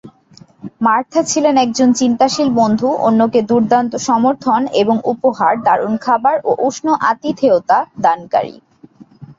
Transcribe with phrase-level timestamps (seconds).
[0.81, 7.77] Martha ছিলেন একজন চিন্তাশীল বন্ধু, অন্যকে দুর্দান্ত সমর্থন এবং উপহার, দারুণ খাবার ও উষ্ণ আতিথেয়তা
[8.01, 8.55] দানকারী।